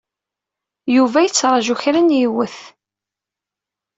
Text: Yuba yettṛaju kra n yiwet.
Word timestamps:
Yuba 0.95 1.19
yettṛaju 1.25 1.75
kra 1.81 2.01
n 2.01 2.15
yiwet. 2.17 2.57